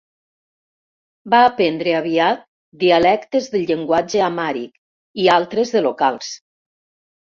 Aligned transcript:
Va 1.33 1.41
aprendre 1.49 1.93
aviat 1.99 2.43
dialectes 2.87 3.53
del 3.55 3.69
llenguatge 3.71 4.27
amhàric 4.33 4.85
i 5.27 5.33
altres 5.41 5.79
de 5.81 5.89
locals. 5.93 6.37